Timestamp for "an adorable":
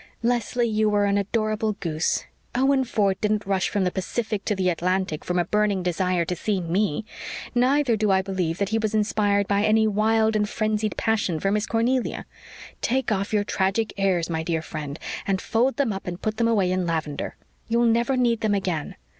1.05-1.73